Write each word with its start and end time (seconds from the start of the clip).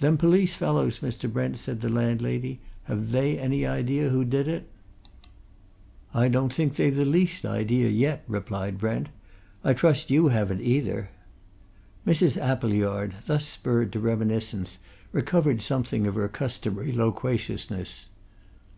"Them 0.00 0.18
police 0.18 0.52
fellows, 0.52 0.98
Mr. 0.98 1.32
Brent," 1.32 1.56
said 1.56 1.80
the 1.80 1.88
landlady, 1.88 2.60
"have 2.82 3.10
they 3.10 3.38
any 3.38 3.64
idea 3.64 4.10
who 4.10 4.22
did 4.22 4.46
it?" 4.46 4.68
"I 6.12 6.28
don't 6.28 6.52
think 6.52 6.76
they've 6.76 6.94
the 6.94 7.06
least 7.06 7.46
idea 7.46 7.88
yet," 7.88 8.22
replied 8.28 8.76
Brent. 8.76 9.08
"I 9.64 9.74
suppose 9.74 10.10
you 10.10 10.28
haven't, 10.28 10.60
either?" 10.60 11.08
Mrs. 12.06 12.36
Appleyard, 12.36 13.14
thus 13.24 13.46
spurred 13.46 13.94
to 13.94 14.00
reminiscence, 14.00 14.76
recovered 15.10 15.62
something 15.62 16.06
of 16.06 16.16
her 16.16 16.28
customary 16.28 16.92
loquaciousness. 16.92 18.08